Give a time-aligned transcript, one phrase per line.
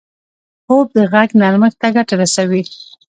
[0.65, 2.61] خوب د غږ نرمښت ته ګټه رسوي